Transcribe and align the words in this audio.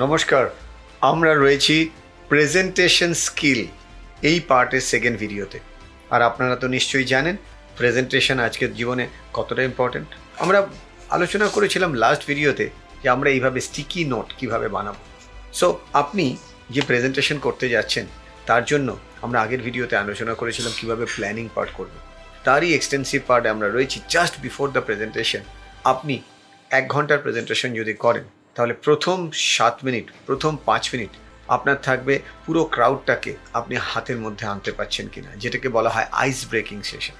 নমস্কার, 0.00 0.44
আমরা 1.10 1.32
রয়েছি 1.34 1.74
প্রেজেন্টেশন 2.30 3.10
স্কিল 3.26 3.60
এই 4.28 4.38
পার্টের 4.50 4.82
সেকেন্ড 4.92 5.16
ভিডিওতে 5.22 5.58
আর 6.14 6.20
আপনারা 6.28 6.54
তো 6.62 6.66
নিশ্চয়ই 6.76 7.06
জানেন 7.14 7.36
প্রেজেন্টেশন 7.78 8.36
আজকের 8.46 8.70
জীবনে 8.78 9.04
কতটা 9.36 9.62
ইম্পর্ট্যান্ট 9.70 10.08
আমরা 10.42 10.58
আলোচনা 11.16 11.46
করেছিলাম 11.56 11.90
লাস্ট 12.02 12.22
ভিডিওতে 12.30 12.66
যে 13.02 13.08
আমরা 13.14 13.28
এইভাবে 13.36 13.58
স্টিকি 13.68 14.00
নোট 14.12 14.28
কীভাবে 14.38 14.68
বানাবো। 14.76 15.02
সো 15.58 15.66
আপনি 16.02 16.24
যে 16.74 16.82
প্রেজেন্টেশন 16.88 17.36
করতে 17.46 17.66
যাচ্ছেন, 17.74 18.04
তার 18.48 18.62
জন্য 18.70 18.88
আমরা 19.24 19.38
আগের 19.44 19.62
ভিডিওতে 19.66 19.94
আলোচনা 20.02 20.32
করেছিলাম 20.40 20.72
কীভাবে 20.78 21.04
প্ল্যানিং 21.14 21.44
পার্ট 21.56 21.70
করবে। 21.78 21.98
তারই 22.46 22.70
এক্সটেন্সিভ 22.74 23.20
পার্টে 23.28 23.48
আমরা 23.54 23.68
রয়েছি 23.68 23.96
জাস্ট 24.14 24.34
বিফোর 24.44 24.66
দ্য 24.74 24.82
প্রেজেন্টেশন 24.86 25.42
আপনি 25.92 26.14
এক 26.78 26.84
ঘণ্টার 26.94 27.18
প্রেজেন্টেশন 27.24 27.70
যদি 27.80 27.94
করেন 28.06 28.26
তাহলে 28.56 28.74
প্রথম 28.86 29.18
সাত 29.56 29.76
মিনিট, 29.86 30.06
প্রথম 30.28 30.52
পাঁচ 30.68 30.84
মিনিট 30.92 31.12
আপনার 31.56 31.78
থাকবে 31.86 32.14
পুরো 32.44 32.62
ক্রাউডটাকে 32.74 33.32
আপনি 33.58 33.74
হাতের 33.90 34.18
মধ্যে 34.24 34.44
আনতে 34.52 34.70
পারছেন 34.78 35.06
কিনা, 35.14 35.30
যেটাকে 35.42 35.68
বলা 35.76 35.90
হয় 35.94 36.08
আইস 36.22 36.40
ব্রেকিং 36.50 36.78
সেশন 36.90 37.16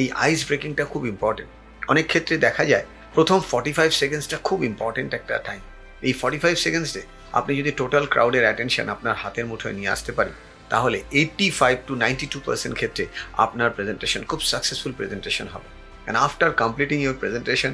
এই 0.00 0.08
আইস 0.24 0.40
ব্রেকিংটা 0.48 0.84
খুব 0.92 1.02
ইম্পর্টেন্ট 1.12 1.50
অনেক 1.92 2.06
ক্ষেত্রে 2.12 2.34
দেখা 2.46 2.64
যায় 2.72 2.84
প্রথম 3.16 3.38
ফর্টি 3.50 3.72
ফাইভ 3.78 3.90
সেকেন্ডসটা 4.02 4.36
খুব 4.48 4.58
ইম্পর্টেন্ট 4.70 5.10
একটা 5.18 5.34
টাইম 5.48 5.60
এই 6.06 6.14
ফর্টি 6.20 6.38
ফাইভ 6.44 6.54
সেকেন্ডসে 6.66 7.02
আপনি 7.38 7.52
যদি 7.60 7.70
টোটাল 7.80 8.04
ক্রাউডের 8.12 8.44
অ্যাটেনশন 8.46 8.86
আপনার 8.94 9.14
হাতের 9.22 9.46
মুঠোয় 9.50 9.74
নিয়ে 9.78 9.90
আসতে 9.94 10.12
পারেন, 10.18 10.34
তাহলে 10.72 10.98
eighty 11.20 11.48
five 11.58 11.76
to 11.88 11.92
ninety 12.02 12.26
two 12.32 12.38
percent 12.46 12.74
ক্ষেত্রে 12.80 13.04
আপনার 13.44 13.68
প্রেজেন্টেশন 13.76 14.20
খুব 14.30 14.40
সাকসেসফুল 14.52 14.92
প্রেজেন্টেশন 14.98 15.46
হবে। 15.54 15.68
And 16.04 16.18
after 16.26 16.50
completing 16.62 16.98
your 17.04 17.16
presentation 17.22 17.72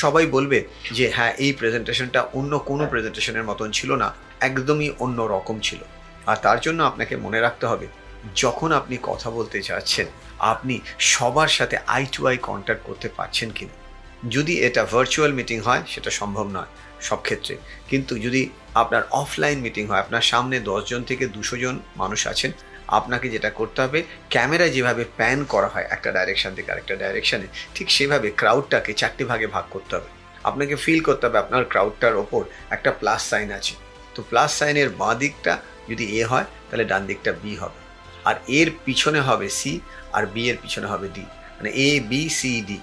সবাই 0.00 0.26
বলবে 0.26 0.58
যে 0.96 1.04
হ্যাঁ 1.16 1.32
এই 1.44 1.52
প্রেজেন্টেশনটা 1.52 2.20
অন্য 2.38 2.58
কোনো 2.58 2.86
প্রেজেন্টেশনের 2.86 3.48
মতন 3.50 3.70
ছিল 3.70 3.90
না, 4.02 4.08
একদমই 4.40 4.90
অন্য 4.98 5.18
রকম 5.34 5.56
ছিল। 5.60 5.80
আর 6.26 6.36
তার 6.36 6.60
জন্য 6.60 6.82
আপনাকে 6.82 7.16
মনে 7.16 7.40
রাখতে 7.40 7.66
হবে, 7.66 7.86
যখন 8.36 8.72
আপনি 8.72 8.96
কথা 9.02 9.30
বলতে 9.30 9.62
চাচ্ছেন 9.62 10.06
আপনি 10.38 10.80
সবার 10.98 11.48
সাথে 11.48 11.76
আই 11.86 12.04
টু 12.12 12.20
আই 12.26 12.36
কন্ট্যাক্ট 12.48 12.82
করতে 12.88 13.08
পারছেন 13.08 13.50
কিনা। 13.50 13.74
যদি 14.34 14.54
এটা 14.66 14.84
ভার্চুয়াল 14.84 15.32
মিটিং 15.38 15.58
হয়, 15.60 15.82
সেটা 15.86 16.10
সম্ভব 16.10 16.46
নয়, 16.56 16.70
সব 17.00 17.18
ক্ষেত্রে। 17.26 17.54
কিন্তু 17.90 18.18
যদি 18.18 18.42
আপনার 18.74 19.02
অফলাইন 19.10 19.58
মিটিং 19.60 19.84
হয়, 19.86 19.98
আপনার 19.98 20.22
সামনে 20.22 20.60
দশজন 20.60 21.02
থেকে 21.04 21.26
দুশো 21.26 21.56
জন 21.56 21.78
মানুষ 21.96 22.26
আছেন 22.26 22.52
আপনাকে 22.98 23.26
যেটা 23.34 23.50
করতে 23.58 23.78
হবে, 23.84 24.00
ক্যামেরা 24.34 24.66
যেভাবে 24.74 25.04
প্যান 25.18 25.38
করা 25.52 25.68
হয় 25.74 25.86
একটা 25.94 26.10
ডাইরেকশন 26.16 26.50
থেকে 26.56 26.68
আরেকটা 26.72 26.94
ডাইরেকশানে 27.02 27.46
ঠিক 27.76 27.88
সেভাবে 27.96 28.28
ক্রাউডটাকে 28.40 28.92
চারটি 29.00 29.24
ভাগে 29.30 29.48
ভাগ 29.54 29.64
করতে 29.74 29.92
হবে। 29.96 30.10
আপনাকে 30.48 30.74
ফিল 30.84 31.00
করতে 31.08 31.24
হবে 31.26 31.38
আপনার 31.44 31.62
ক্রাউডটার 31.72 32.14
ওপর 32.24 32.42
একটা 32.76 32.90
প্লাস 33.00 33.22
সাইন 33.30 33.48
আছে। 33.58 33.74
তো 34.14 34.20
প্লাস 34.30 34.50
সাইনের 34.58 34.88
বাঁ 35.00 35.14
দিকটা 35.22 35.52
যদি 35.90 36.04
এ 36.20 36.22
হয়, 36.32 36.46
তাহলে 36.68 36.84
ডান 36.90 37.02
দিকটা 37.10 37.30
বি 37.42 37.52
হবে। 37.62 37.80
আর 38.28 38.36
এর 38.58 38.68
পিছনে 38.84 39.20
হবে 39.28 39.46
সি 39.58 39.72
আর 40.16 40.24
বি 40.34 40.42
এর 40.50 40.58
পিছনে 40.64 40.86
হবে 40.92 41.06
ডি 41.16 41.24
মানে 41.56 41.70
এ 41.86 41.88
বি 42.10 42.22
সি 42.38 42.52
ডি 42.68 42.78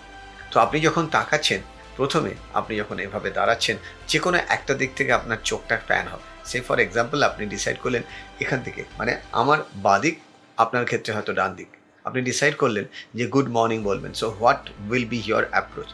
তো 0.52 0.56
আপনি 0.66 0.78
যখন 0.88 1.04
তাকাচ্ছেন 1.16 1.62
প্রথমে 2.00 2.32
আপনি 2.60 2.74
যখন 2.82 2.98
এভাবে 3.06 3.30
দাঁড়াচ্ছেন 3.38 3.76
যে 4.12 4.20
কোনো 4.26 4.38
একটা 4.56 4.74
দিক 4.80 4.92
থেকে 4.98 5.12
আপনার 5.20 5.40
চোখটা 5.50 5.76
প্যান 5.90 6.06
হবে। 6.14 6.26
সে 6.50 6.58
ফর 6.68 6.78
এক্সাম্পল 6.86 7.20
আপনি 7.30 7.44
ডিসাইড 7.56 7.78
করলেন 7.84 8.04
এখান 8.44 8.60
থেকে 8.66 8.82
মানে 9.00 9.12
আমার 9.42 9.60
বাদিক 9.88 10.16
আপনার 10.64 10.84
ক্ষেত্রে 10.90 11.12
হয়তো 11.16 11.34
ডান 11.40 11.52
দিক। 11.60 11.70
আপনি 12.08 12.20
ডিসাইড 12.30 12.54
করলেন 12.64 12.86
যে 13.18 13.26
গুড 13.34 13.48
মর্নিং 13.56 13.80
বলবেন। 13.90 14.12
So 14.22 14.28
what 14.40 14.64
will 14.90 15.06
be 15.14 15.20
your 15.28 15.46
approach 15.54 15.90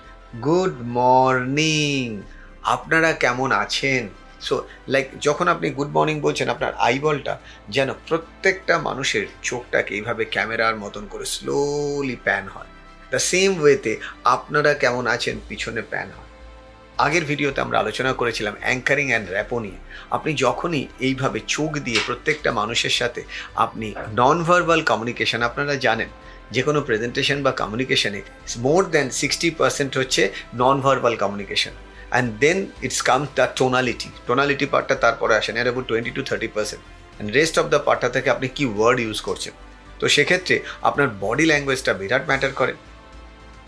good 0.47 0.75
morning 1.00 2.02
আপনারা 2.75 3.09
কেমন 3.23 3.50
আছেন? 3.64 4.03
সো 4.47 4.56
লাইক 4.94 5.06
যখন 5.28 5.45
আপনি 5.53 5.67
গুড 5.78 5.92
মর্নিং 5.95 6.16
বলছেন, 6.25 6.47
আপনার 6.56 6.73
আইবলটা 6.88 7.34
যেন 7.75 7.90
প্রত্যেকটা 8.08 8.75
মানুষের 8.88 9.25
চোখটাকে 9.47 9.92
এইভাবে 9.97 10.23
ক্যামেরার 10.36 10.75
মতন 10.84 11.03
করে 11.12 11.25
স্লোলি 11.36 12.17
প্যান 12.28 12.46
হয়। 12.56 12.72
দ্য 13.11 13.19
সেম 13.29 13.51
ওয়েতে 13.61 13.91
আপনারা 14.35 14.71
কেমন 14.83 15.03
আছেন 15.16 15.35
পিছনে 15.49 15.81
প্যান 15.91 16.07
হয়। 16.16 16.29
আগের 17.05 17.23
ভিডিওতে 17.29 17.59
আমরা 17.66 17.77
আলোচনা 17.83 18.11
করেছিলাম 18.19 18.53
অ্যাঙ্কারিং 18.63 19.07
অ্যান্ড 19.11 19.27
র্যাপো 19.35 19.57
নিয়ে। 19.66 19.79
আপনি 20.16 20.31
যখনই 20.45 20.83
এইভাবে 21.07 21.39
চোখ 21.55 21.71
দিয়ে 21.85 21.99
প্রত্যেকটা 22.07 22.49
মানুষের 22.59 22.93
সাথে 22.99 23.21
আপনি 23.66 23.88
নন 24.19 24.38
ভার্বাল 24.47 24.81
কমিউনিকেশন 24.89 25.39
আপনারা 25.49 25.75
জানেন 25.88 26.09
যে 26.55 26.61
কোনো 26.67 26.79
প্রেজেন্টেশন 26.88 27.38
বা 27.45 27.51
কমিউনিকেশনে 27.61 28.21
মোর 28.66 28.81
দ্যান 28.93 29.07
সিক্সটি 29.22 29.47
পার্সেন্ট 29.59 29.91
হচ্ছে 29.99 30.22
non 30.61 30.77
verbal 30.85 31.16
communication 31.23 31.73
and 32.11 32.27
then 32.43 32.57
it's 32.85 33.01
come 33.09 33.22
the 33.37 33.45
tonality 33.59 34.09
tonality 34.27 34.66
পার্টটা 34.73 34.95
তারপরে 35.03 35.33
আসেন 35.39 35.55
এর 35.59 35.66
about 35.67 35.85
twenty 35.89 36.11
two 36.17 36.22
thirty 36.29 36.49
percent 36.55 36.81
and 36.87 37.29
rest 37.37 37.55
of 37.61 37.66
the 37.73 37.79
পার্টটা 37.87 38.09
থেকে 38.16 38.27
আপনি 38.35 38.47
কি 38.57 38.63
ওয়ার্ড 38.75 38.99
ইউজ 39.05 39.19
করছেন? 39.27 39.53
তো 39.99 40.05
সেক্ষেত্রে 40.16 40.55
আপনার 40.89 41.07
বডি 41.23 41.45
ল্যাঙ্গুয়েজটা 41.51 41.91
বিরাট 41.99 42.23
ম্যাটার 42.29 42.53
করে। 42.59 42.73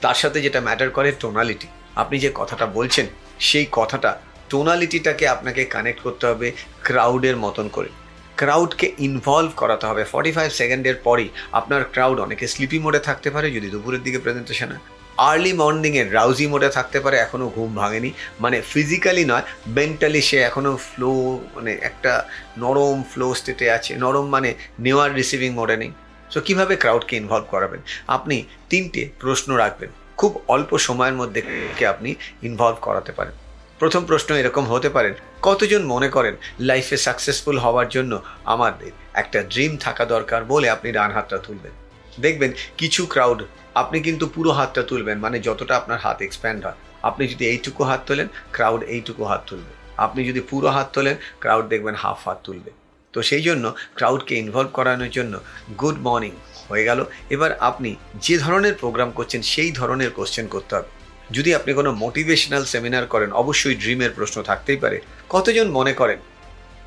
তার 0.01 0.15
সাথে 0.15 0.41
যেটা 0.41 0.59
ম্যাটার 0.61 0.89
করে 0.89 1.09
টোনালিটি 1.19 1.67
আপনি 1.95 2.15
যে 2.19 2.29
কথাটা 2.35 2.65
বলছেন, 2.65 3.05
সেই 3.39 3.67
কথাটা 3.71 4.11
টোনালিটিটাকে 4.49 5.27
আপনাকে 5.27 5.61
কানেক্ট 5.65 5.99
করতে 6.01 6.27
হবে 6.27 6.51
ক্রাউডের 6.83 7.37
মতন 7.37 7.67
করে। 7.67 7.89
ক্রাউডকে 8.37 8.87
ইনভলভ 8.99 9.51
করাতে 9.55 9.85
হবে। 9.87 10.03
ফর্টি 10.03 10.31
ফাইভ 10.31 10.51
সেকেন্ডের 10.51 10.95
পরই 10.95 11.29
আপনার 11.51 11.81
ক্রাউড 11.83 12.19
অনেকে 12.19 12.47
স্লিপি 12.47 12.79
মোডে 12.79 12.99
থাকতে 12.99 13.29
পারে, 13.29 13.51
যদি 13.51 13.67
দুপুরের 13.69 14.03
দিকে 14.03 14.19
প্রেজেন্টেশন 14.19 14.67
হয়। 14.67 14.83
আর্লি 15.29 15.53
মর্নিংয়ে 15.53 16.03
রাউজি 16.09 16.47
মোডে 16.47 16.69
থাকতে 16.69 16.99
পারে 16.99 17.17
এখনও 17.17 17.47
ঘুম 17.55 17.69
ভাঙেনি। 17.75 18.11
মানে 18.39 18.61
ফিজিক্যালি 18.61 19.25
নয় 19.25 19.45
মেন্টালি 19.67 20.21
সে 20.21 20.37
এখনও 20.37 20.73
ফ্লো 20.89 21.11
মানে 21.55 21.71
একটা 21.81 22.13
নরম 22.57 22.97
ফ্লো 23.13 23.27
স্টেটে 23.33 23.67
আছে। 23.71 23.91
নরম 23.95 24.25
মানে 24.29 24.49
নেওয়ার 24.79 25.09
রিসিভিং 25.15 25.51
মোডে 25.53 25.77
নেই। 25.77 25.91
সো 26.31 26.41
কীভাবে 26.41 26.75
ক্রাউডকে 26.75 27.13
ইনভলভ 27.17 27.45
করাবেন? 27.49 27.81
আপনি 28.07 28.43
তিনটে 28.69 29.09
প্রশ্ন 29.19 29.55
রাখবেন। 29.55 29.89
খুব 30.17 30.31
অল্প 30.47 30.77
সময়ের 30.77 31.13
মধ্যে 31.13 31.41
কে 31.77 31.87
আপনি 31.87 32.15
ইনভলভ 32.43 32.77
করাতে 32.81 33.11
পারেন। 33.11 33.33
প্রথম 33.79 34.05
প্রশ্ন 34.05 34.35
এরকম 34.35 34.65
হতে 34.65 34.89
পারেন 34.89 35.13
কতজন 35.41 35.81
মনে 35.85 36.09
করেন 36.09 36.35
লাইফে 36.59 36.97
সাকসেসফুল 36.97 37.57
হওয়ার 37.57 37.87
জন্য 37.89 38.21
আমাদের 38.45 38.91
একটা 39.13 39.43
ড্রিম 39.43 39.77
থাকা 39.77 40.05
দরকার 40.05 40.45
বলে 40.45 40.69
আপনি 40.69 40.91
ডান 40.91 41.11
হাতটা 41.11 41.37
তুলবেন। 41.37 41.71
দেখবেন 42.19 42.51
কিছু 42.77 43.05
ক্রাউড 43.05 43.43
আপনি 43.75 43.97
কিন্তু 44.01 44.25
পুরো 44.35 44.51
হাতটা 44.51 44.83
তুলবেন 44.83 45.17
মানে 45.19 45.39
যতটা 45.39 45.75
আপনার 45.75 45.99
হাত 45.99 46.21
এক্সপ্যান্ড 46.21 46.65
হয়। 46.65 46.79
আপনি 47.03 47.27
যদি 47.27 47.43
এইটুকু 47.45 47.83
হাত 47.83 48.01
তোলেন 48.05 48.27
ক্রাউড 48.51 48.83
এইটুকু 48.83 49.23
হাত 49.23 49.41
তুলবে। 49.47 49.71
আপনি 49.97 50.21
যদি 50.29 50.41
পুরো 50.41 50.67
হাত 50.67 50.87
তোলেন 50.93 51.15
ক্রাউড 51.39 51.65
দেখবেন 51.67 51.95
হাফ 51.95 52.27
হাত 52.27 52.39
তুলবে। 52.43 52.71
তো 53.13 53.21
সেই 53.21 53.41
জন্য 53.41 53.75
ক্রাউডকে 53.95 54.35
ইনভলভ 54.35 54.69
করানোর 54.73 55.09
জন্য 55.09 55.39
গুড 55.81 55.97
মর্নিং 55.99 56.31
হয়ে 56.69 56.83
গেল। 56.83 57.05
এবার 57.29 57.51
আপনি 57.59 57.95
যে 58.21 58.37
ধরনের 58.37 58.73
প্রোগ্রাম 58.73 59.11
করছেন, 59.11 59.41
সেই 59.41 59.71
ধরনের 59.71 60.11
কোশ্চেন 60.11 60.47
করতে 60.47 60.75
হবে। 60.75 60.89
যদি 61.31 61.55
আপনি 61.55 61.73
কোনো 61.73 61.91
মোটিভেশনাল 61.91 62.65
সেমিনার 62.65 63.05
করেন, 63.07 63.31
অবশ্যই 63.31 63.75
ড্রিমের 63.75 64.11
প্রশ্ন 64.11 64.43
থাকতেই 64.43 64.77
পারে। 64.77 65.01
কতজন 65.29 65.67
মনে 65.69 65.93
করেন, 65.93 66.19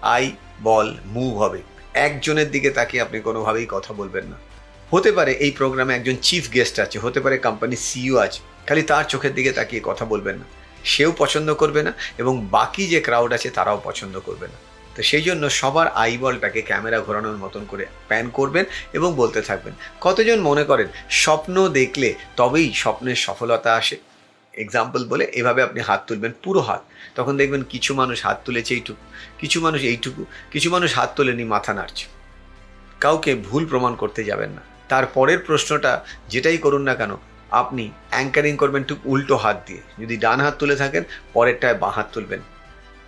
আই, 0.02 0.32
বল 0.62 0.96
মুভ 1.06 1.42
হবে 1.42 1.62
একজনের 1.94 2.50
দিকে 2.50 2.70
তাকিয়ে 2.70 3.02
আপনি 3.02 3.20
কোনোভাবেই 3.20 3.66
কথা 3.70 3.92
বলবেন 3.92 4.24
না। 4.24 4.36
হতে 4.90 5.12
পারে 5.12 5.32
এই 5.32 5.50
প্রোগ্রামে 5.50 5.94
একজন 5.94 6.16
চিফ 6.22 6.52
গেস্ট 6.54 6.80
আছে, 6.80 6.98
হতে 6.98 7.20
পারে 7.20 7.38
কোম্পানির 7.38 7.78
সিইও 7.78 8.16
আছে, 8.16 8.40
খালি 8.66 8.82
তার 8.82 9.04
চোখের 9.04 9.34
দিকে 9.34 9.52
তাকিয়ে 9.52 9.82
কথা 9.84 10.04
বলবেন 10.04 10.36
না। 10.36 10.44
সেও 10.84 11.12
পছন্দ 11.18 11.54
করবে 11.54 11.82
না 11.82 11.92
এবং 12.18 12.46
বাকি 12.50 12.86
যে 12.86 13.00
ক্রাউড 13.00 13.32
আছে, 13.32 13.50
তারাও 13.50 13.80
পছন্দ 13.84 14.20
করবে 14.20 14.46
না। 14.46 14.69
তো 15.00 15.04
সেই 15.04 15.22
জন্য 15.22 15.50
সবার 15.50 15.88
আইবলটাকে 15.88 16.62
ক্যামেরা 16.62 17.00
ঘোরানোর 17.00 17.36
মতন 17.36 17.64
করে 17.68 17.86
প্যান 18.08 18.30
করবেন 18.30 18.64
এবং 18.92 19.14
বলতে 19.14 19.42
থাকবেন। 19.42 19.74
কতজন 20.00 20.40
মনে 20.40 20.64
করেন 20.64 20.88
স্বপ্ন 21.10 21.68
দেখলে 21.68 22.14
তবেই 22.36 22.72
স্বপ্নের 22.72 23.14
সফলতা 23.14 23.74
আসে? 23.74 23.96
এক্সাম্পল 24.54 25.04
বলে 25.04 25.24
এভাবে 25.24 25.62
আপনি 25.62 25.80
হাত 25.80 26.04
তুলবেন, 26.06 26.32
পুরো 26.44 26.60
হাত। 26.60 26.82
তখন 27.14 27.36
দেখবেন 27.36 27.62
কিছু 27.62 27.94
মানুষ 27.94 28.24
হাত 28.24 28.40
তুলেছে 28.44 28.74
এইটুকু, 28.74 29.04
কিছু 29.38 29.60
মানুষ 29.60 29.80
এইটুকু, 29.82 30.24
কিছু 30.50 30.70
মানুষ 30.70 30.94
হাত 30.94 31.10
তোলেনি, 31.16 31.44
মাথা 31.44 31.74
নাড়ছে। 31.74 32.06
কাউকে 33.00 33.34
ভুল 33.34 33.66
প্রমাণ 33.66 33.94
করতে 33.94 34.24
যাবেন 34.24 34.50
না। 34.50 34.60
তার 34.88 35.06
পরের 35.06 35.38
প্রশ্নটা, 35.38 36.04
যেটাই 36.28 36.58
করুন 36.58 36.82
না 36.82 36.94
কেন, 36.94 37.16
আপনি 37.50 37.90
অ্যাঙ্কারিং 38.10 38.56
করবেন 38.56 38.82
ঠিক 38.82 38.98
উল্টো 39.04 39.36
হাত 39.36 39.62
দিয়ে। 39.66 39.80
যদি 39.98 40.16
ডান 40.16 40.40
হাত 40.40 40.54
তুলে 40.58 40.76
থাকেন, 40.76 41.02
পরেরটায় 41.32 41.74
বাঁ 41.74 41.90
হাত 41.90 42.08
তুলবেন। 42.12 42.40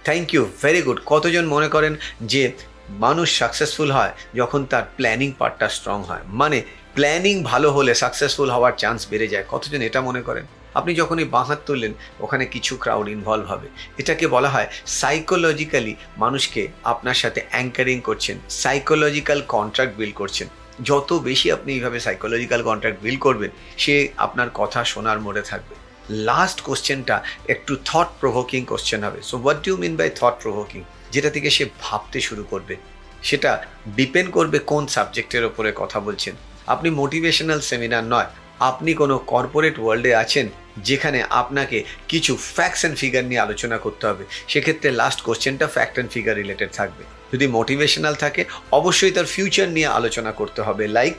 থ্যাংক 0.05 0.35
ইউ 0.35 0.51
ভেরি 0.63 0.83
গুড 0.83 1.01
কতজন 1.07 1.47
মনে 1.47 1.69
করেন 1.69 1.97
যে 2.21 2.53
মানুষ 2.89 3.39
সাকসেসফুল 3.39 3.91
হয় 3.93 4.13
যখন 4.35 4.65
তার 4.65 4.83
প্ল্যানিং 4.97 5.33
পার্টটা 5.39 5.69
স্ট্রং 5.69 6.03
হয়? 6.03 6.21
মানে 6.27 6.63
প্ল্যানিং 6.95 7.43
ভালো 7.43 7.73
হলে 7.73 7.95
সাকসেসফুল 7.95 8.51
হওয়ার 8.51 8.73
চান্স 8.77 9.07
বেড়ে 9.11 9.29
যায়। 9.29 9.45
কতজন 9.49 9.81
এটা 9.83 10.01
মনে 10.01 10.23
করেন? 10.23 10.47
আপনি 10.75 10.95
যখন 10.95 11.19
এই 11.19 11.25
বাঁ 11.25 11.45
হাত 11.45 11.61
তুললেন, 11.67 11.93
ওখানে 12.21 12.47
কিছু 12.47 12.77
ক্রাউড 12.77 13.09
ইনভলভ 13.09 13.47
হবে। 13.47 13.69
এটাকে 13.99 14.27
বলা 14.27 14.49
হয় 14.49 14.69
সাইকোলজিক্যালি 14.87 15.97
মানুষকে 16.17 16.69
আপনার 16.85 17.15
সাথে 17.15 17.41
অ্যাঙ্কারিং 17.51 18.01
করছেন 18.01 18.39
সাইকোলজিক্যাল 18.51 19.43
কন্ট্রাক্ট 19.49 19.97
বিল 19.97 20.13
করছেন। 20.13 20.49
যত 20.85 21.13
বেশি 21.13 21.53
আপনি 21.53 21.73
এইভাবে 21.73 22.01
সাইকোলজিক্যাল 22.01 22.63
কন্ট্রাক্ট 22.63 23.03
বিল 23.03 23.17
করবেন, 23.17 23.51
সে 23.79 24.09
আপনার 24.17 24.49
কথা 24.55 24.85
শোনার 24.85 25.21
মোড়ে 25.21 25.43
থাকবে। 25.43 25.75
লাস্ট 26.11 26.61
কোশ্চেনটা 26.61 27.23
একটু 27.49 27.77
থট 27.85 28.09
প্রভোকিং 28.21 28.65
কোশ্চেন 28.65 29.05
হবে। 29.05 29.21
So 29.23 29.37
what 29.37 29.59
do 29.67 29.77
mean 29.77 29.97
by 29.97 30.11
thought 30.11 30.35
provoking 30.43 30.83
যেটা 31.11 31.31
থেকে 31.31 31.51
সে 31.51 31.65
ভাবতে 31.81 32.21
শুরু 32.21 32.45
করবে। 32.45 32.77
সেটা 33.23 33.65
ডিপেন্ড 33.97 34.31
করবে 34.33 34.59
কোন 34.59 34.87
সাবজেক্টের 34.87 35.45
ওপরে 35.45 35.73
কথা 35.77 36.01
বলছেন। 36.01 36.35
আপনি 36.67 36.91
মোটিভেশনাল 36.91 37.61
সেমিনার 37.61 38.05
নয়, 38.05 38.27
আপনি 38.61 38.95
কোনো 38.95 39.19
কর্পোরেট 39.19 39.79
ওয়ার্ল্ডে 39.79 40.15
আছেন, 40.15 40.49
যেখানে 40.79 41.25
আপনাকে 41.31 41.85
কিছু 42.09 42.37
ফ্যাক্টস 42.37 42.81
অ্যান্ড 42.81 42.99
ফিগার 42.99 43.25
নিয়ে 43.25 43.41
আলোচনা 43.41 43.79
করতে 43.79 44.07
হবে। 44.07 44.25
সেক্ষেত্রে 44.49 44.91
লাস্ট 44.91 45.23
কোশ্চেনটা 45.23 45.67
ফ্যাক্ট 45.67 45.93
অ্যান্ড 45.93 46.13
ফিগার 46.13 46.37
রিলেটেড 46.37 46.71
থাকবে। 46.73 47.05
যদি 47.33 47.47
মোটিভেশনাল 47.47 48.15
থাকে, 48.15 48.45
অবশ্যই 48.73 49.11
তার 49.11 49.25
ফিউচার 49.25 49.69
নিয়ে 49.69 49.87
আলোচনা 49.87 50.33
করতে 50.33 50.63
হবে। 50.63 50.89
লাইক 50.89 51.15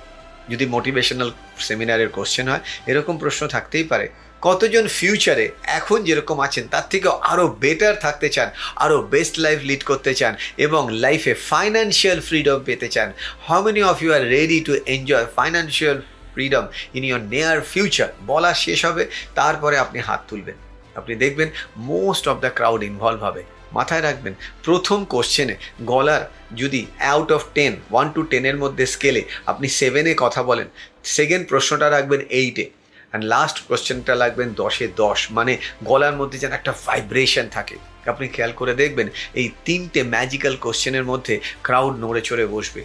যদি 0.51 0.65
মোটিভেশনাল 0.75 1.29
সেমিনারের 1.67 2.09
কোশ্চেন 2.17 2.45
হয়, 2.51 2.63
এরকম 2.91 3.15
প্রশ্ন 3.23 3.43
থাকতেই 3.47 3.85
পারে। 3.91 4.07
কতজন 4.47 4.85
ফিউচারে 4.97 5.45
এখন 5.79 5.99
যেরকম 6.07 6.37
আছেন, 6.47 6.63
তার 6.73 6.85
থেকেও 6.91 7.13
আরও 7.31 7.45
বেটার 7.63 7.95
থাকতে 8.05 8.27
চান 8.35 8.47
আরও 8.83 8.97
বেস্ট 9.13 9.35
লাইফ 9.45 9.59
লিড 9.69 9.83
করতে 9.89 10.11
চান, 10.19 10.33
এবং 10.65 10.81
লাইফে 11.03 11.33
ফাইন্যান্সিয়াল 11.51 12.19
ফ্রিডম 12.27 12.59
পেতে 12.67 12.87
চান। 12.95 13.09
How 13.47 13.59
many 13.65 13.81
of 13.91 13.97
you 14.03 14.09
are 14.17 14.23
ready 14.35 14.59
to 14.67 14.73
enjoy 14.95 15.25
financial 15.37 15.97
freedom 16.33 16.63
in 16.97 17.03
your 17.09 17.21
near 17.33 17.57
future 17.71 18.09
বলা 18.31 18.51
শেষ 18.65 18.79
হবে, 18.87 19.03
তারপরে 19.39 19.75
আপনি 19.77 19.99
হাত 20.07 20.21
তুলবেন। 20.29 20.57
আপনি 20.99 21.13
দেখবেন 21.23 21.49
most 21.91 22.23
of 22.31 22.37
the 22.45 22.51
crowd 22.57 22.81
involve 22.91 23.19
হবে। 23.27 23.41
মাথায় 23.77 24.03
রাখবেন, 24.07 24.33
প্রথম 24.65 24.99
কোশ্চেনে 25.13 25.55
গলার 25.91 26.23
যদি 26.61 26.81
out 27.11 27.29
of 27.37 27.43
ten 27.57 27.73
one 27.91 28.07
two 28.15 28.21
টেনের 28.31 28.57
মধ্যে 28.63 28.85
স্কেলে 28.93 29.21
আপনি 29.51 29.67
সেভেনে 29.79 30.13
কথা 30.23 30.41
বলেন 30.49 30.67
সেকেন্ড 31.15 31.43
প্রশ্নটা 31.51 31.87
রাখবেন 31.89 32.21
এইটে 32.39 32.65
অ্যান্ড 33.09 33.25
লাস্ট 33.33 33.57
কোশ্চেনটা 33.67 34.13
লাগবেন 34.21 34.49
দশে 34.61 34.85
দশ 35.03 35.19
মানে 35.37 35.53
গলার 35.89 36.15
মধ্যে 36.19 36.37
যেন 36.43 36.51
একটা 36.55 36.71
ভাইব্রেশন 36.85 37.45
থাকে। 37.57 37.75
আপনি 38.13 38.25
খেয়াল 38.35 38.51
করে 38.59 38.73
দেখবেন, 38.81 39.07
এই 39.39 39.47
তিনটে 39.67 40.01
ম্যাজিক্যাল 40.15 40.55
কোশ্চেনের 40.65 41.05
মধ্যে 41.11 41.35
ক্রাউড 41.65 41.93
নড়ে 42.03 42.21
চড়ে 42.29 42.45
বসবে। 42.55 42.81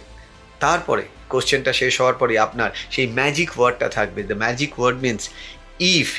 তারপরে 0.63 1.03
কোশ্চেনটা 1.31 1.71
শেষ 1.81 1.93
হওয়ার 1.99 2.17
পরে 2.21 2.33
আপনার 2.45 2.69
সেই 2.93 3.07
ম্যাজিক 3.19 3.49
ওয়ার্ডটা 3.57 3.87
থাকবে। 3.97 4.21
The 4.29 4.37
magic 4.43 4.71
word 4.79 4.97
means 5.05 5.23
if 5.93 6.09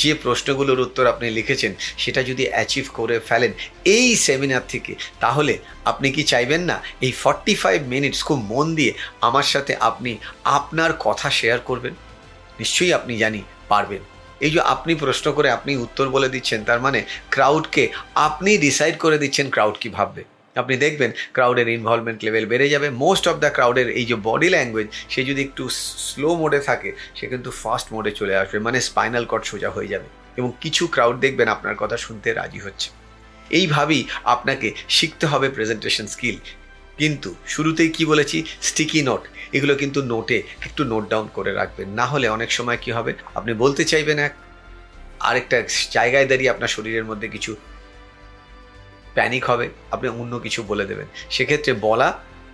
যে 0.00 0.14
প্রশ্নগুলোর 0.14 0.80
উত্তর 0.80 1.06
আপনি 1.06 1.30
লিখেছেন, 1.30 1.74
সেটা 1.98 2.22
যদি 2.22 2.48
অ্যাচিভ 2.48 2.86
করে 2.94 3.20
ফেলেন 3.20 3.52
এই 3.84 4.16
সেমিনার 4.16 4.64
থেকে, 4.68 4.94
তাহলে 5.20 5.58
আপনি 5.84 6.10
কি 6.10 6.22
চাইবেন 6.22 6.60
না? 6.60 6.82
এই 7.00 7.12
ফর্টি 7.12 7.54
ফাইভ 7.54 7.82
মিনিটস 7.86 8.24
খুব 8.24 8.38
মন 8.42 8.74
দিয়ে 8.74 8.92
আমার 9.20 9.42
সাথে 9.42 9.76
আপনি 9.80 10.18
আপনার 10.44 10.92
কথা 11.00 11.30
শেয়ার 11.30 11.60
করবেন। 11.60 11.94
নিশ্চয়ই 12.58 12.92
আপনি 12.92 13.18
জানি 13.18 13.42
পারবেন। 13.68 14.02
এই 14.40 14.50
যে 14.50 14.60
আপনি 14.60 14.94
প্রশ্ন 14.94 15.32
করে 15.32 15.50
আপনি 15.50 15.76
উত্তর 15.76 16.08
বলে 16.08 16.28
দিচ্ছেন, 16.28 16.64
তার 16.64 16.80
মানে 16.80 17.04
ক্রাউডকে 17.30 17.88
আপনি 18.14 18.58
ডিসাইড 18.58 18.98
করে 18.98 19.18
দিচ্ছেন 19.18 19.50
ক্রাউড 19.50 19.76
কি 19.80 19.88
ভাববে? 19.88 20.24
আপনি 20.62 20.74
দেখবেন 20.76 21.10
ক্রাউডের 21.36 21.68
ইনভলভমেন্ট 21.68 22.18
লেভেল 22.26 22.44
বেড়ে 22.52 22.66
যাবে। 22.68 22.88
মোস্ট 23.04 23.24
অফ 23.30 23.36
দ্য 23.44 23.50
ক্রাউডের 23.56 23.88
এই 23.90 24.04
যে 24.10 24.16
বডি 24.28 24.48
ল্যাঙ্গুয়েজ 24.54 24.88
সে 25.12 25.20
যদি 25.24 25.40
একটু 25.42 25.62
স্লো 26.08 26.30
মোডে 26.40 26.60
থাকে, 26.60 26.90
সে 27.14 27.24
কিন্তু 27.26 27.50
ফাস্ট 27.62 27.86
মোডে 27.92 28.10
চলে 28.10 28.34
আসবে 28.36 28.58
মানে 28.58 28.78
স্পাইনাল 28.80 29.24
কট 29.28 29.42
সোজা 29.44 29.70
হয়ে 29.70 29.88
যাবে। 29.88 30.08
এবং 30.36 30.52
কিছু 30.60 30.82
ক্রাউড 30.86 31.16
দেখবেন 31.20 31.48
আপনার 31.48 31.74
কথা 31.82 31.96
শুনতে 31.96 32.28
রাজি 32.32 32.58
হচ্ছে। 32.58 32.88
এইভাবেই 33.50 34.02
আপনাকে 34.24 34.68
শিখতে 34.88 35.26
হবে 35.26 35.46
প্রেজেন্টেশন 35.48 36.06
স্কিল 36.06 36.36
কিন্তু 36.98 37.30
শুরুতেই 37.46 37.90
কি 37.96 38.04
বলেছি? 38.06 38.38
স্টিকি 38.62 39.00
নোট 39.02 39.22
এগুলো 39.52 39.74
কিন্তু 39.74 40.00
নোটে 40.02 40.38
একটু 40.66 40.82
নোট 40.84 41.04
ডাউন 41.10 41.26
করে 41.32 41.52
রাখবেন। 41.52 41.88
না 41.88 42.04
হলে 42.06 42.26
অনেক 42.28 42.50
সময় 42.52 42.78
কি 42.84 42.90
হবে? 42.92 43.12
আপনি 43.34 43.52
বলতে 43.54 43.82
চাইবেন 43.84 44.18
এক, 44.18 44.32
আরেকটা 45.20 45.58
জায়গায় 45.96 46.26
দাঁড়িয়ে 46.26 46.50
আপনার 46.50 46.68
শরীরের 46.68 47.04
মধ্যে 47.04 47.28
কিছু 47.28 47.52
প্যানিক 49.16 49.42
হবে, 49.50 49.66
আপনি 49.94 50.06
অন্য 50.20 50.34
কিছু 50.44 50.60
বলে 50.70 50.84
দেবেন। 50.90 51.08
সেক্ষেত্রে 51.34 51.72
বলা 51.86 52.08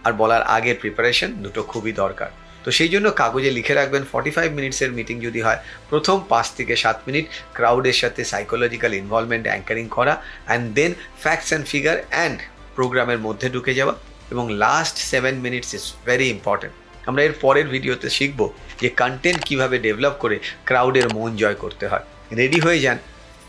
আর 0.07 0.13
বলার 0.21 0.43
আগের 0.57 0.77
প্রিপারেশন 0.83 1.31
দুটো 1.45 1.61
খুবই 1.73 1.93
দরকার। 2.03 2.31
তো 2.65 2.69
সেই 2.79 2.91
জন্য 2.95 3.07
কাগজে 3.21 3.51
লিখে 3.59 3.75
রাখবেন 3.81 4.03
ফর্টি 4.13 4.33
ফাইভ 4.37 4.49
মিনিটসের 4.59 4.91
মিটিং 4.99 5.17
যদি 5.27 5.41
হয়, 5.47 5.61
প্রথম 5.91 6.17
পাঁচ 6.33 6.47
থেকে 6.59 6.75
সাত 6.83 6.99
মিনিট 7.07 7.27
ক্রাউডের 7.57 7.97
সাথে 8.03 8.23
সাইকোলজিক্যাল 8.33 8.93
ইনভলভমেন্ট 9.03 9.45
অ্যাঙ্কারিং 9.51 9.87
করা 9.97 10.15
and 10.49 10.65
then 10.79 10.93
facts 11.23 11.49
and 11.51 11.67
figure 11.73 11.97
and 12.13 12.39
প্রোগ্রামের 12.77 13.21
মধ্যে 13.27 13.47
ঢুকে 13.55 13.73
যাওয়া, 13.79 13.95
এবং 14.33 14.45
last 14.65 14.97
seven 15.13 15.35
minutes 15.45 15.71
is 15.79 15.85
very 16.09 16.27
important 16.37 16.75
আমরা 17.09 17.23
এর 17.27 17.35
পরের 17.45 17.67
ভিডিওতে 17.75 18.09
শিখব 18.19 18.41
যে 18.83 18.89
কন্টেন্ট 19.01 19.41
কীভাবে 19.49 19.77
ডেভেলপ 19.87 20.15
করে 20.23 20.37
ক্রাউডের 20.69 21.07
মন 21.17 21.31
জয় 21.43 21.59
করতে 21.63 21.85
হয়। 21.91 22.05
রেডি 22.41 22.59
হয়ে 22.67 22.81
যান 22.85 22.99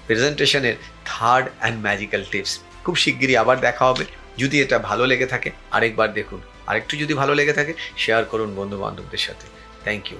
প্রেজেন্টেশনের 0.07 0.75
থার্ড 1.09 1.45
অ্যান্ড 1.59 1.77
ম্যাজিক্যাল 1.85 2.23
টিপস 2.31 2.53
খুব 2.83 2.95
শিগগিরই 2.95 3.37
আবার 3.37 3.59
দেখা 3.59 3.85
হবে। 3.85 4.05
যদি 4.37 4.61
এটা 4.61 4.79
ভালো 4.79 5.05
লেগে 5.05 5.25
থাকে, 5.25 5.51
আরেকবার 5.71 6.13
দেখুন। 6.13 6.41
আরেকটু 6.67 6.97
যদি 6.97 7.13
ভালো 7.13 7.35
লেগে 7.35 7.53
থাকে 7.53 7.73
শেয়ার 7.97 8.25
করুন 8.25 8.55
বন্ধু 8.55 8.77
বান্ধবদের 8.79 9.17
সাথে। 9.17 9.47
Thank 9.83 10.11
you 10.11 10.17